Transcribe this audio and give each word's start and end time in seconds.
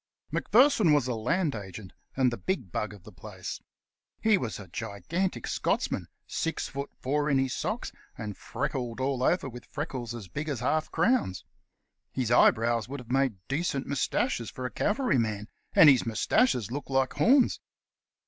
Macpherson 0.31 0.93
was 0.93 1.05
a 1.07 1.13
Land 1.13 1.53
Agent, 1.53 1.93
and 2.17 2.31
the 2.31 2.37
big 2.37 2.71
bug 2.71 2.91
of 2.91 3.03
the 3.03 3.11
place. 3.11 3.61
He 4.19 4.35
was 4.35 4.59
a 4.59 4.67
gigantic 4.67 5.45
Scotchman, 5.45 6.07
six 6.25 6.67
feet 6.67 6.87
four 6.97 7.29
in 7.29 7.37
his 7.37 7.53
socks, 7.53 7.91
and 8.17 8.35
freckled 8.35 8.99
all 8.99 9.21
over 9.21 9.47
with 9.47 9.63
freckles 9.69 10.15
as 10.15 10.27
big 10.27 10.49
as 10.49 10.59
half 10.61 10.89
crowns. 10.89 11.45
His 12.11 12.31
eyebrows 12.31 12.89
would 12.89 12.99
have 12.99 13.11
made 13.11 13.47
decent 13.47 13.83
sized 13.83 13.89
moustaches 13.89 14.49
for 14.49 14.65
a 14.65 14.71
cavalryman, 14.71 15.47
and 15.73 15.87
his 15.87 16.03
moustaches 16.03 16.71
looked 16.71 16.89
like 16.89 17.13
horns. 17.13 17.59